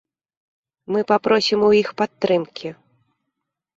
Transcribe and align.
Мы 0.95 0.99
папросім 1.11 1.59
у 1.67 1.71
іх 1.81 1.93
падтрымкі. 2.03 2.67